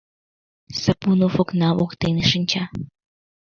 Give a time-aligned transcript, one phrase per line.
[0.81, 2.63] Сапунов окна воктене шинча.